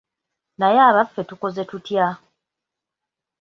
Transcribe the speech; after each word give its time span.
Naye 0.59 0.79
abaffe 0.89 1.21
tukoze 1.29 1.61
tutya? 1.69 2.05